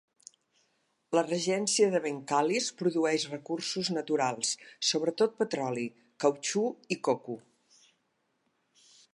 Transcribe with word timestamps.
La 1.17 1.23
regència 1.25 1.89
de 1.95 2.01
Bengkalis 2.05 2.69
produeix 2.79 3.27
recursos 3.33 3.93
naturals, 3.99 4.55
sobretot 4.93 5.39
petroli, 5.43 5.87
cautxú 6.27 6.65
i 6.97 6.99
coco. 7.11 7.41